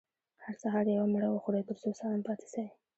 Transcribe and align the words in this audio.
هر 0.43 0.55
سهار 0.63 0.85
يوه 0.95 1.07
مڼه 1.13 1.29
وخورئ، 1.31 1.61
تر 1.69 1.75
څو 1.81 1.89
سالم 1.99 2.21
پاته 2.27 2.45
سئ. 2.53 2.65